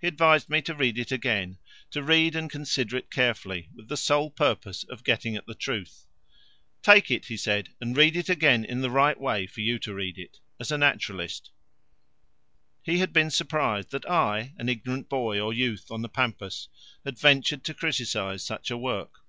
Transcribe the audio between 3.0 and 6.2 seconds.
carefully with the sole purpose of getting at the truth.